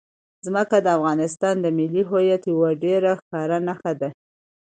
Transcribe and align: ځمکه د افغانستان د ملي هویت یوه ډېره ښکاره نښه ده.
ځمکه 0.45 0.77
د 0.81 0.87
افغانستان 0.97 1.55
د 1.61 1.65
ملي 1.77 2.03
هویت 2.09 2.43
یوه 2.53 2.69
ډېره 2.83 3.11
ښکاره 3.19 3.57
نښه 3.67 3.93
ده. 4.01 4.09